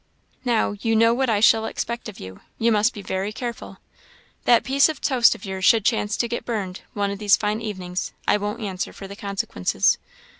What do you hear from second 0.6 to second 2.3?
you know what I shall expect of